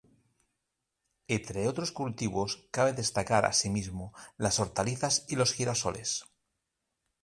Entre 1.27 1.67
otros 1.67 1.91
cultivos, 1.91 2.67
cabe 2.71 2.93
destacar 2.93 3.45
asimismo, 3.45 4.15
las 4.35 4.59
hortalizas 4.59 5.25
y 5.29 5.35
los 5.35 5.53
girasoles. 5.53 6.25